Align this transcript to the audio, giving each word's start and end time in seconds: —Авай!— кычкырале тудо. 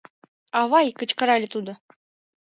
—Авай!— 0.59 0.87
кычкырале 0.99 1.47
тудо. 1.53 1.71